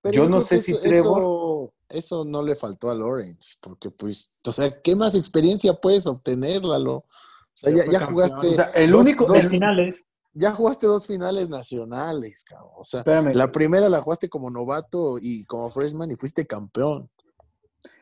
[0.00, 3.90] Pero Yo no sé si eso, Trevor- eso, eso no le faltó a Lawrence, porque
[3.90, 6.94] pues, o sea, ¿qué más experiencia puedes obtener, Lalo?
[6.94, 7.06] O
[7.54, 10.06] sea, Ya jugaste O sea, el dos- único, dos Dos el- finales.
[10.34, 12.70] Ya jugaste dos finales nacionales, cabrón.
[12.76, 13.34] O sea, Espérame.
[13.34, 17.10] la primera la jugaste como novato y como freshman y fuiste campeón.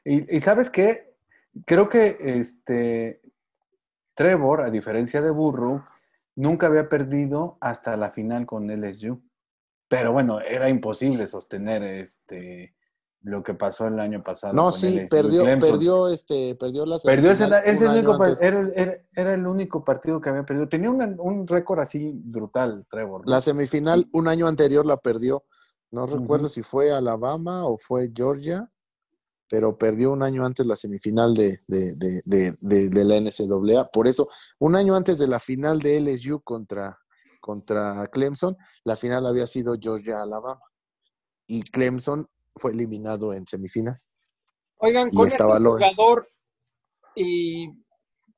[0.04, 1.14] Y, y sabes qué?
[1.66, 3.20] Creo que este
[4.14, 5.82] Trevor, a diferencia de Burrow,
[6.36, 9.22] nunca había perdido hasta la final con LSU.
[9.88, 12.74] Pero bueno, era imposible sostener este
[13.22, 14.52] lo que pasó el año pasado.
[14.54, 19.46] No, sí, perdió, perdió, este, perdió la Perdió ese, único era, el- era- era el
[19.46, 20.68] único partido que había perdido.
[20.68, 23.26] Tenía una- un récord así brutal, Trevor.
[23.26, 23.30] ¿no?
[23.30, 25.44] La semifinal un año anterior la perdió.
[25.90, 28.70] No recuerdo si fue Alabama o fue Georgia,
[29.50, 33.90] pero perdió un año antes la semifinal de, de, de, de, de- de la NCAA.
[33.90, 34.28] Por eso,
[34.60, 36.96] un año antes de la final de LSU contra,
[37.40, 40.60] contra Clemson, la final había sido Georgia-Alabama.
[41.46, 43.98] Y Clemson fue eliminado en semifinal.
[44.78, 46.28] Oigan, Y con este jugador
[47.14, 47.68] y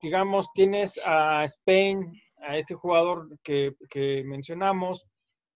[0.00, 5.04] digamos tienes a Spain, a este jugador que, que mencionamos,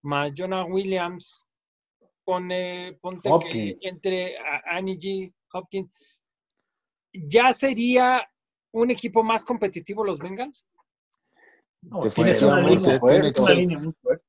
[0.03, 1.47] más Jonah Williams,
[2.25, 3.81] pone, ponte Hopkins.
[3.81, 5.91] que entre a Annie G, Hopkins,
[7.13, 8.29] ¿ya sería
[8.73, 10.67] un equipo más competitivo los Bengals?
[11.83, 13.57] No, tienes una Definitivamente línea, tiene que una ser.
[13.57, 14.25] línea muy fuerte.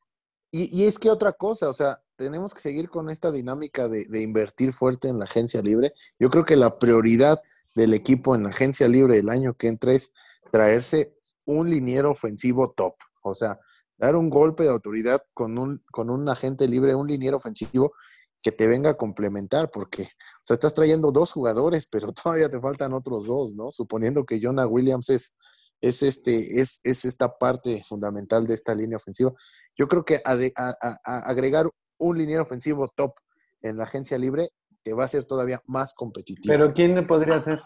[0.52, 4.06] Y, y es que otra cosa, o sea, tenemos que seguir con esta dinámica de,
[4.06, 5.94] de invertir fuerte en la agencia libre.
[6.20, 7.40] Yo creo que la prioridad
[7.76, 10.12] del equipo en la agencia libre el año que entra es
[10.52, 12.96] traerse un liniero ofensivo top.
[13.22, 13.60] O sea,
[13.98, 17.94] dar un golpe de autoridad con un, con un agente libre, un liniero ofensivo
[18.42, 22.60] que te venga a complementar, porque, o sea, estás trayendo dos jugadores, pero todavía te
[22.60, 23.72] faltan otros dos, ¿no?
[23.72, 25.34] Suponiendo que Jonah Williams es,
[25.82, 29.32] es, este, es, es esta parte fundamental de esta línea ofensiva.
[29.76, 33.14] Yo creo que a- a- a- agregar un liniero ofensivo top
[33.62, 34.50] en la agencia libre
[34.84, 36.54] te va a hacer todavía más competitivo.
[36.54, 37.62] Pero ¿quién le podría hacer?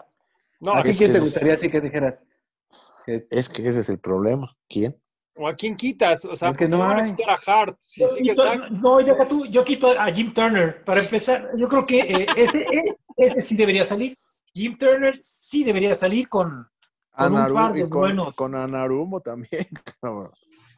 [0.60, 2.22] No, ¿A quién que te es- gustaría así que dijeras?
[3.04, 4.56] Que- es que ese es el problema.
[4.68, 4.96] ¿Quién?
[5.34, 6.24] ¿O a quién quitas?
[6.24, 7.76] O sea, Es que no van a quitar a Hart.
[7.80, 10.84] Si Yo no, yo, tú- yo quito a Jim Turner.
[10.84, 14.16] Para empezar, yo creo que eh, ese, eh, ese sí debería salir.
[14.54, 16.68] Jim Turner sí debería salir con,
[17.16, 18.36] con un par de y con, buenos.
[18.36, 19.66] con Anarumo también.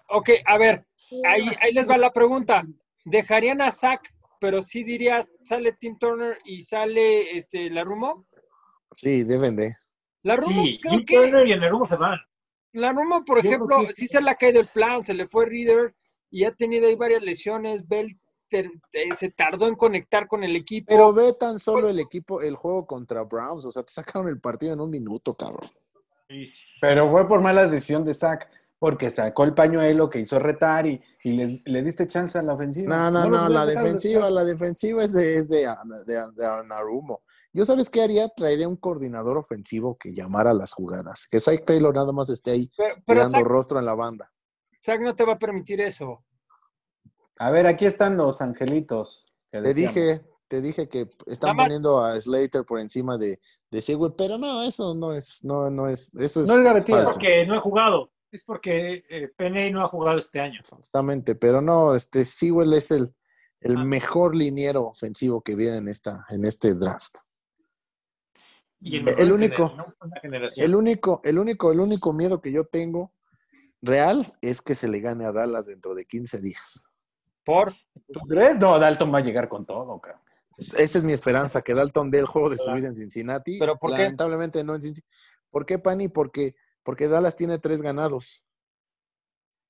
[0.09, 0.87] Ok, a ver,
[1.27, 2.64] ahí, ahí les va la pregunta.
[3.05, 4.01] ¿Dejarían a Zach,
[4.40, 8.27] pero sí dirías, sale Tim Turner y sale este Larumo?
[8.93, 9.75] sí, deben de.
[10.23, 12.19] Larumo, Sí, creo Jim que Turner y Anarumo se van.
[12.73, 14.09] Larumo, por Yo ejemplo, que sí sí.
[14.09, 15.95] se le ha caído el plan, se le fue Reader
[16.31, 17.87] y ha tenido ahí varias lesiones.
[17.87, 18.07] Bell
[18.49, 20.87] ter- eh, se tardó en conectar con el equipo.
[20.88, 23.64] Pero ve tan solo el equipo, el juego contra Browns.
[23.67, 25.71] O sea, te sacaron el partido en un minuto, cabrón.
[26.29, 26.73] Sí, sí.
[26.81, 28.49] Pero fue por mala decisión de Zach,
[28.85, 32.53] porque sacó el pañuelo que hizo retar y, y le, le diste chance a la
[32.53, 32.87] ofensiva.
[32.94, 35.66] No, no, no, la defensiva, la defensiva es de, es de,
[36.07, 37.23] de, de Anarumo.
[37.55, 41.27] Yo sabes qué haría, traería un coordinador ofensivo que llamara las jugadas.
[41.31, 44.31] Que Zach Taylor nada más esté ahí Pero, pero dando Zach, rostro en la banda.
[44.85, 46.23] Zach no te va a permitir eso.
[47.38, 49.25] A ver, aquí están los angelitos.
[49.51, 49.94] que Te decíamos.
[49.94, 54.37] dije, te dije que están más- poniendo a Slater por encima de, de Sewell, pero
[54.37, 56.97] no, eso no es, no, no es, eso es No es garantía.
[56.97, 57.12] falso.
[57.12, 58.11] Porque no he jugado.
[58.35, 60.59] Es porque eh, Peney no ha jugado este año.
[60.59, 63.14] Exactamente, pero no, este Sewell es el,
[63.61, 63.85] el Ah.
[63.85, 67.18] mejor liniero ofensivo que viene en esta, en este draft.
[68.81, 69.73] Y El único-.
[70.57, 73.12] El único, el único, el único miedo que yo tengo
[73.81, 76.87] real es que se le gane a Dallas dentro de 15 días.
[77.44, 77.73] Por
[78.12, 78.59] ¿Tú crees?
[78.59, 80.20] No, Dalton va a llegar con todo, cabrón.
[80.59, 83.61] Esa es mi esperanza, que Dalton dé el juego de su vida en Cincinnati.
[83.61, 84.03] ¿Pero por qué?
[84.03, 85.14] Lamentablemente no en Cincinnati.
[85.51, 86.09] ¿Por qué, Pani?
[86.09, 88.44] Porque, porque Dallas tiene tres ganados.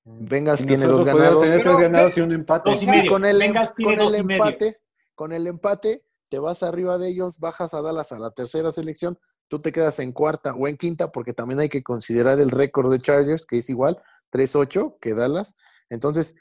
[0.03, 1.41] Bengals Y tiene dos ganados.
[1.41, 2.69] tener tres ganados y un empate.
[2.69, 3.11] Dos y Y medio.
[3.11, 4.43] con el, em- Bengals tiene con el dos y medio.
[4.45, 4.81] empate,
[5.15, 9.17] con el empate, te vas arriba de ellos, bajas a Dallas a la tercera selección,
[9.47, 12.91] tú te quedas en cuarta o en quinta, porque también hay que considerar el récord
[12.91, 13.99] de Chargers, que es igual,
[14.31, 15.55] 3-8 que Dallas.
[15.89, 16.35] Entonces,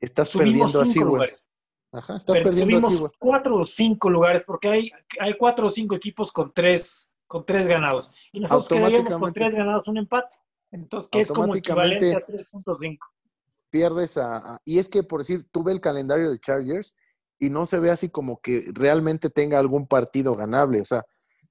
[0.00, 1.06] estás Subimos perdiendo a cinco Sewell.
[1.08, 1.48] lugares.
[1.92, 3.12] Ajá, estás Pero perdiendo a subimos Sewell.
[3.18, 7.66] cuatro o cinco lugares porque hay, hay cuatro o cinco equipos con tres, con tres
[7.66, 8.12] ganados.
[8.30, 10.36] Y nosotros quedaríamos con tres ganados, un empate.
[10.70, 12.98] Entonces, que es como Automáticamente- equivalente a 3.5.
[13.70, 16.94] pierdes a, a- Y es que, por decir, tú ves el calendario de Chargers
[17.38, 20.80] y no se ve así como que realmente tenga algún partido ganable.
[20.82, 21.02] O sea,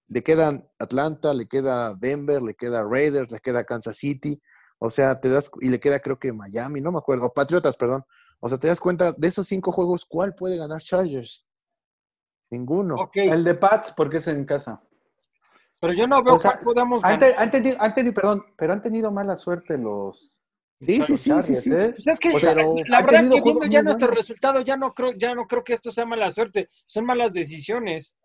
[0.07, 4.39] le quedan Atlanta, le queda Denver, le queda Raiders, le queda Kansas City.
[4.77, 5.49] O sea, te das.
[5.61, 7.25] Y le queda, creo que Miami, no me acuerdo.
[7.25, 8.03] o Patriotas, perdón.
[8.39, 11.45] O sea, te das cuenta de esos cinco juegos, ¿cuál puede ganar Chargers?
[12.49, 12.95] Ninguno.
[12.95, 14.81] ok, El de Pats, porque es en casa.
[15.81, 17.19] Pero yo no veo O sea, cuál ganar.
[17.19, 20.37] te- han tenido, han tenido- perdón, pero han tenido mala suerte los.
[20.79, 21.71] Sí, sí, sí, sí.
[21.73, 21.91] ¿eh?
[21.91, 24.07] Pues es que O sea, la pero la han verdad es que viendo ya nuestro
[24.07, 28.15] resultado, ya no creo, ya no creo que esto sea mala suerte, son malas decisiones.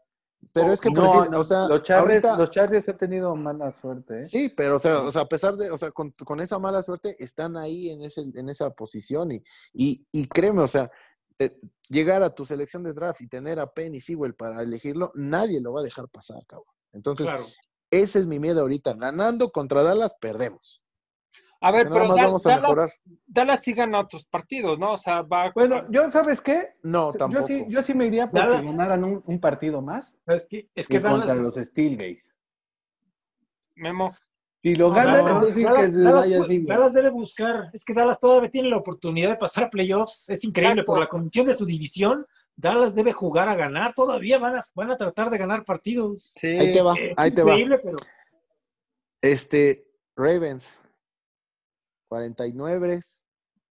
[0.52, 3.34] Pero es que, No, prefiero- no, o sea, los Chargers, ahorita- los Chargers han tenido
[3.34, 4.20] mala suerte.
[4.20, 4.24] ¿eh?
[4.24, 6.82] Sí, pero o sea, o sea, a pesar de, o sea, con, con esa mala
[6.82, 9.42] suerte, están ahí en ese, en esa posición y,
[9.72, 10.90] y, y créeme, o sea,
[11.38, 15.60] eh, llegar a tu selección de draft y tener a Penny Sewell para elegirlo, nadie
[15.60, 16.68] lo va a dejar pasar, cabrón.
[16.96, 17.46] Entonces, Claro.
[17.90, 18.94] ese es mi miedo ahorita.
[18.94, 20.82] Ganando contra Dallas, perdemos.
[21.60, 22.90] A ver, pero Da- vamos a Dallas, mejorar.
[23.26, 24.92] Dallas sí gana otros partidos, ¿no?
[24.92, 25.50] O sea, va.
[25.54, 26.74] Bueno, yo, ¿sabes qué?
[26.82, 27.46] No, Yo tampoco.
[27.46, 30.86] sí, yo sí me iría porque Dallas- ganaran un, un partido más Es que, es
[30.88, 32.28] que contra Dallas, los Steelgates.
[33.74, 34.14] Memo.
[34.62, 36.58] Si lo ganan, no, entonces sí Dallas- que se Dallas vaya así.
[36.66, 37.70] Dallas debe buscar.
[37.72, 40.28] Es que Dallas todavía tiene la oportunidad de pasar a playoffs.
[40.30, 40.92] Es increíble Exacto.
[40.92, 42.26] por la condición de su división.
[42.56, 43.92] Dallas debe jugar a ganar.
[43.94, 46.32] Todavía van a, van a tratar de ganar partidos.
[46.36, 46.48] Sí.
[46.48, 47.54] Ahí te va, Es ahí te va.
[47.54, 47.98] pero
[49.20, 50.78] Este, Ravens,
[52.08, 53.00] 49,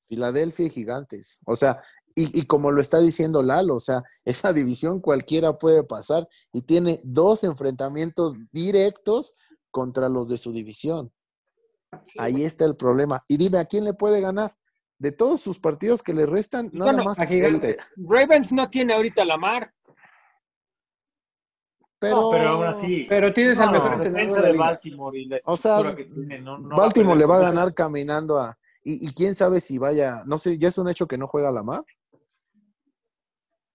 [0.08, 1.39] Filadelfia y Gigantes.
[1.45, 1.82] O sea,
[2.13, 6.62] y, y como lo está diciendo Lalo, o sea, esa división cualquiera puede pasar y
[6.62, 9.34] tiene dos enfrentamientos directos
[9.71, 11.12] contra los de su división.
[12.06, 12.19] Sí.
[12.19, 13.24] Ahí está el problema.
[13.28, 14.56] Y dime, ¿a quién le puede ganar?
[15.06, 17.20] De todos sus partidos que le restan, nada Bueno, más.
[17.20, 17.78] a Gigantes.
[17.96, 19.72] el- Ravens no tiene ahorita la mar.
[22.00, 23.06] pero, No, pero aún así.
[23.08, 24.58] Pero tienes al No, mejor la entrenador defensa de.
[24.58, 28.39] Baltimore y la O sea, que tiene, no- va Baltimore le va a ganar caminando
[28.39, 28.58] a.
[28.84, 30.24] Y, y quién sabe si vaya.
[30.26, 31.84] No sé, ya es un hecho que no juega a la mar.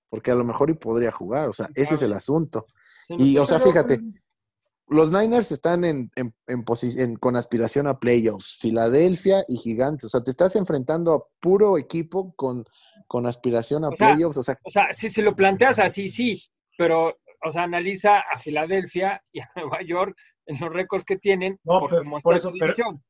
[0.08, 1.48] Porque a lo mejor y podría jugar.
[1.48, 2.66] O sea, ese es el asunto.
[3.06, 4.00] Sí, Y, o sea, fíjate,
[4.90, 8.56] los Niners están en, en, en con aspiración a playoffs.
[8.60, 10.04] Filadelfia y Gigantes.
[10.04, 12.64] O sea, te estás enfrentando a puro equipo con,
[13.06, 14.36] con aspiración a O sea, playoffs.
[14.36, 16.42] O sea, O sea, si se lo planteas así, sí,
[16.76, 21.58] pero, o sea, analiza a Filadelfia y a Nueva York en los récords que tienen
[21.64, 23.00] No, por pero- por eso, pero-.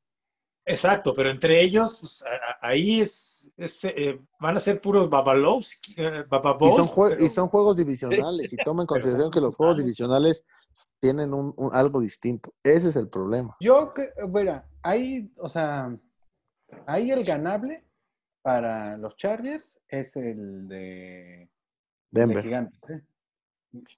[0.67, 5.09] Exacto, pero entre ellos, pues, a- a- ahí es, es, eh, van a ser puros
[5.11, 8.53] babalos, eh, y bababos, son, jue- pero- y son juegos divisionales.
[8.53, 8.87] Y toma en
[9.27, 10.45] consideración que los juegos divisionales
[11.01, 12.53] tienen un, un- algo distinto.
[12.63, 13.57] Ese es el problema.
[13.61, 15.97] Yo, que, bueno, ahí, o sea,
[16.87, 17.85] ahí el ganable
[18.43, 21.49] para los Chargers es el de,
[22.11, 22.43] de Denver.
[22.45, 23.03] Gigantes, ¿eh?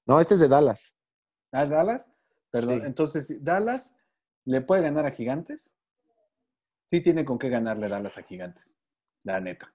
[0.06, 0.96] No, este es de Dallas.
[1.52, 2.06] ¿Ah, Dallas?
[2.50, 2.86] Perdón, Sí.
[2.86, 3.94] entonces, ¿Dallas
[4.44, 5.70] le puede ganar a Gigantes?
[6.92, 8.76] Sí tiene con qué ganarle Dallas a Gigantes,
[9.24, 9.72] la neta.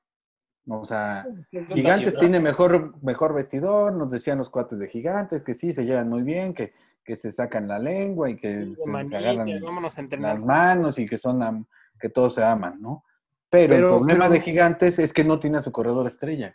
[0.68, 2.20] O sea, Gigantes ciudad.
[2.20, 6.22] tiene mejor, mejor vestidor, nos decían los cuates de Gigantes que sí, se llevan muy
[6.22, 10.36] bien, que, que se sacan la lengua y que Sí, se, agarran vámonos a entrenar.
[10.36, 11.66] las manos y que son am-
[12.00, 13.04] que todos se aman, ¿no?
[13.50, 16.54] Pero, Pero- el problema pero- de Gigantes es que no tiene a su corredor estrella,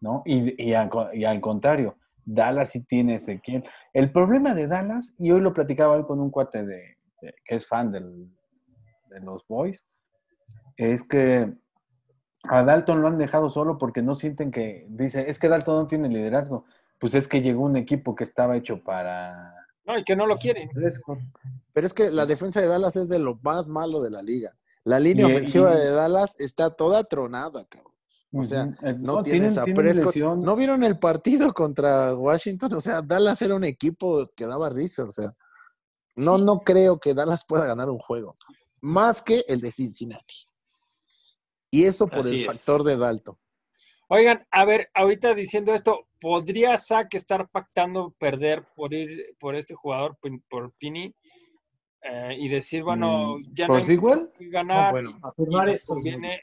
[0.00, 0.22] ¿no?
[0.24, 3.64] Y, y, al, co- y al contrario, Dallas sí tiene Ezequiel.
[3.92, 7.56] El problema de Dallas, y hoy lo platicaba hoy con un cuate de, de- que
[7.56, 8.30] es fan del-
[9.14, 9.84] de los Boys,
[10.76, 11.52] es que
[12.44, 15.86] a Dalton lo han dejado solo porque no sienten que, dice, es que Dalton no
[15.86, 16.64] tiene liderazgo.
[16.98, 20.36] Pues es que llegó un equipo que estaba hecho para No, y que no lo
[20.38, 20.70] quieren.
[21.72, 24.54] Pero es que la defensa de Dallas es de lo más malo de la liga.
[24.84, 27.92] La línea Y- ofensiva y- de Dallas está toda tronada, cabrón.
[28.32, 28.64] O sea.
[28.82, 30.14] Eh, No, tienen- tienes a tienen Prescott.
[30.16, 32.74] ¿No vieron el partido contra Washington?
[32.74, 35.04] O sea, Dallas era un equipo que daba risa.
[35.04, 35.32] O sea,
[36.16, 38.34] no, no creo que Dallas pueda ganar un juego.
[38.84, 40.34] Más que el de Cincinnati.
[41.70, 42.46] Y eso por Así el es.
[42.46, 43.36] factor de Dalton.
[44.08, 49.74] Oigan, a ver, ahorita diciendo esto, ¿podría Sack estar pactando perder por ir por este
[49.74, 50.18] jugador,
[50.50, 51.14] por, Pini?
[52.02, 54.86] Eh, y decir, bueno, Mm, ya ¿por no hay mucho que ganar.
[54.86, 56.42] No, bueno, afirmar eso es muy- conviene,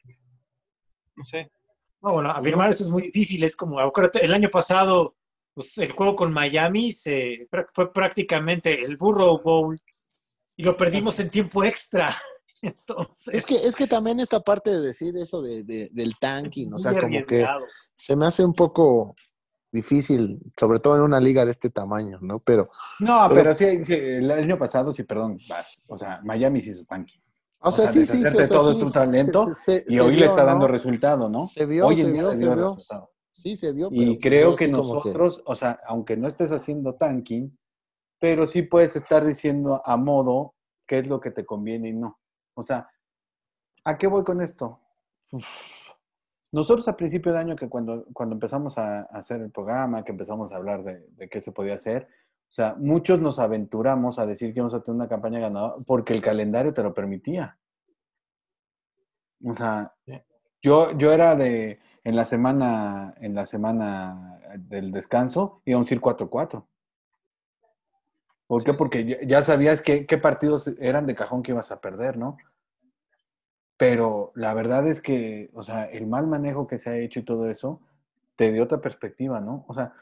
[1.15, 1.51] no sé.
[2.01, 3.43] No, bueno, afirmar eso es muy difícil.
[3.43, 5.15] Es como, el año pasado,
[5.53, 9.77] pues, el juego con Miami se, fue prácticamente el Burrow Bowl
[10.61, 12.15] y lo perdimos en tiempo extra.
[12.61, 16.71] Entonces, Es que, es que también esta parte de decir eso de, de- del tanking,
[16.71, 17.47] o sea, como que
[17.95, 19.15] se me hace un poco
[19.71, 22.37] difícil, sobre todo en una liga de este tamaño, ¿no?
[22.39, 22.69] Pero,
[22.99, 26.69] No, Pero- pero, sí, sí, el año pasado, sí, perdón, vas, o sea, Miami sí
[26.69, 27.15] hizo tanque.
[27.59, 30.15] o sea, sea, sí, sí, sí, todo sí, tu talento se- se- Y se hoy
[30.17, 30.71] le está dando ¿no?
[30.71, 31.39] resultado, ¿no?
[31.45, 32.55] Se vio, Hoy en se día vio, se vio.
[32.55, 33.11] resultado.
[33.31, 33.89] Sí, se vio.
[33.91, 37.57] Y pero creo yo que nosotros, o sea, aunque no estés haciendo tanking,
[38.21, 40.53] pero sí puedes estar diciendo a modo
[40.85, 42.19] qué es lo que te conviene y no.
[42.53, 42.87] O sea,
[43.83, 44.79] ¿a qué voy con esto?
[45.31, 45.43] Uf.
[46.51, 50.51] Nosotros a principio de año, que cuando, cuando empezamos a, hacer el programa, que empezamos
[50.51, 52.07] a hablar de, de qué se podía hacer,
[52.51, 56.13] o sea, muchos nos aventuramos a decir que íbamos a tener una campaña ganadora porque
[56.13, 57.57] el calendario te lo permitía.
[59.43, 59.95] O sea,
[60.61, 66.01] yo, yo era de, en la semana, en la semana del descanso, íbamos a ir
[66.01, 66.67] 4-4.
[68.51, 68.73] ¿Por qué?
[68.73, 72.35] Porque ya- sabías qué, qué partidos eran de cajón que ibas a perder, ¿no?
[73.77, 77.23] Pero la verdad es que, o sea, el mal manejo que se ha hecho y
[77.23, 77.79] todo eso,
[78.35, 79.63] te dio otra perspectiva, ¿no?
[79.69, 79.93] O sea,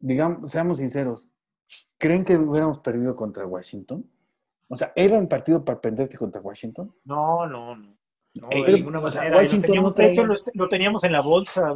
[0.00, 1.28] digamos, seamos sinceros,
[1.98, 4.04] ¿creen que hubiéramos perdido contra Washington?
[4.66, 6.92] O sea, ¿era un partido para perderte contra Washington?
[7.04, 7.96] No, no, no.
[8.34, 9.36] No, Eh, de ninguna manera.
[9.36, 11.72] Washington teníamos, no de hecho, lo, lo teníamos en la bolsa.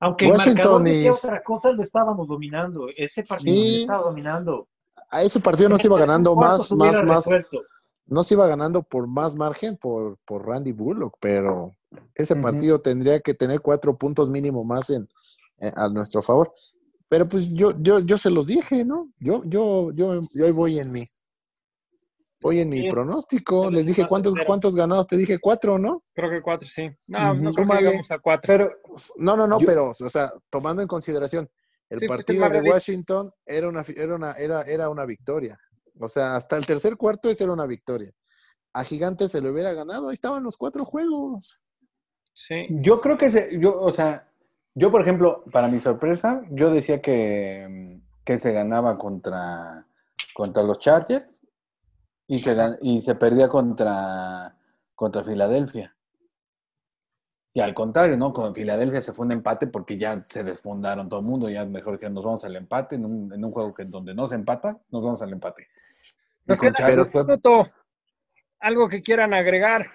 [0.00, 2.88] Aunque el Washington marcador decía y- otra cosa, lo estábamos dominando.
[2.96, 3.70] Ese partido Sí.
[3.70, 4.66] se estaba dominando.
[5.10, 7.62] A ese partido no se iba ganando más, más, más, resuelto.
[8.06, 11.74] no se iba ganando por más margen por, por Randy Bullock, pero
[12.14, 15.08] ese partido tendría que tener cuatro puntos mínimo más en,
[15.58, 16.52] eh, a nuestro favor.
[17.08, 19.10] Pero pues yo, yo, yo se los dije, ¿no?
[19.18, 21.08] Yo, yo, yo, yo ahí voy en mi,
[22.42, 23.70] voy en mi pronóstico.
[23.70, 26.02] Les es dije cuántos, cuántos ganados, te dije cuatro, ¿no?
[26.14, 26.88] Creo que cuatro, sí.
[27.08, 27.80] No, no creo que Súmale.
[27.86, 28.46] llegamos a cuatro.
[28.52, 28.70] Pero,
[29.16, 31.48] No, no, no, Yo- pero, o sea, tomando en consideración,
[31.88, 32.70] el Sí, fuiste partido de.
[32.70, 35.58] Washington era una, era una, era, era una victoria.
[35.98, 38.10] O sea, hasta el tercer cuarto esa era una victoria.
[38.72, 41.60] A Gigantes se lo hubiera ganado, ahí estaban los cuatro juegos.
[42.32, 42.66] Sí.
[42.70, 44.28] Yo creo que se, yo, o sea,
[44.74, 49.84] yo por ejemplo, para mi sorpresa, yo decía que, que se ganaba contra,
[50.32, 51.42] contra los Chargers
[52.32, 54.56] y se, y se perdía contra,
[54.94, 55.96] contra Filadelfia.
[57.52, 58.32] Y al contrario, ¿no?
[58.32, 61.98] Con Filadelfia se fue un empate porque ya se desfundaron todo el mundo, ya mejor
[61.98, 64.78] que nos vamos al empate en un, en un juego que donde no se empata,
[64.90, 65.66] nos vamos al empate.
[66.46, 67.68] Nos con queda Chargers un fue- minuto.
[68.60, 69.86] Algo que quieran agregar.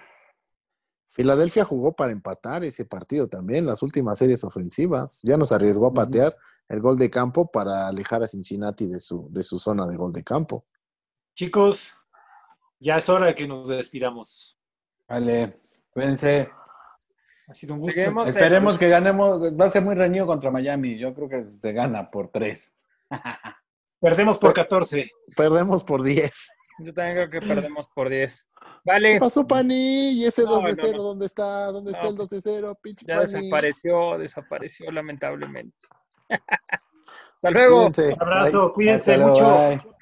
[1.12, 5.20] Filadelfia jugó para empatar ese partido también, las últimas series ofensivas.
[5.22, 6.36] Ya nos arriesgó a patear
[6.68, 10.12] el gol de campo para alejar a Cincinnati de su, de su zona de gol
[10.12, 10.66] de campo.
[11.34, 11.94] Chicos,
[12.80, 14.58] ya es hora de que nos despidamos.
[15.08, 15.54] Vale,
[15.90, 16.50] cuídense.
[17.48, 17.94] Ha sido un gusto.
[17.94, 18.28] Seguimos.
[18.28, 19.40] Esperemos que ganemos.
[19.58, 20.98] Va a ser muy reñido contra Miami.
[20.98, 22.72] Yo creo que se gana por tres.
[24.00, 25.10] Perdemos por 14.
[25.36, 26.48] Perdemos por 10.
[26.84, 28.42] Yo también creo que perdemos por 10.
[28.42, 30.10] ¿Qué Vale, pasó, Pani?
[30.10, 31.02] ¿Y ese No, 2 de no, 0 no.
[31.02, 31.66] dónde está?
[31.72, 32.78] ¿Dónde está el 2 de 0?
[32.82, 33.32] Pinche ya Pani.
[33.32, 35.74] desapareció, desapareció lamentablemente.
[37.34, 37.76] Hasta luego.
[37.76, 38.12] Cuídense.
[38.12, 38.72] Un abrazo, Bye.
[38.74, 39.48] cuídense Hasta mucho.
[39.68, 39.95] bye.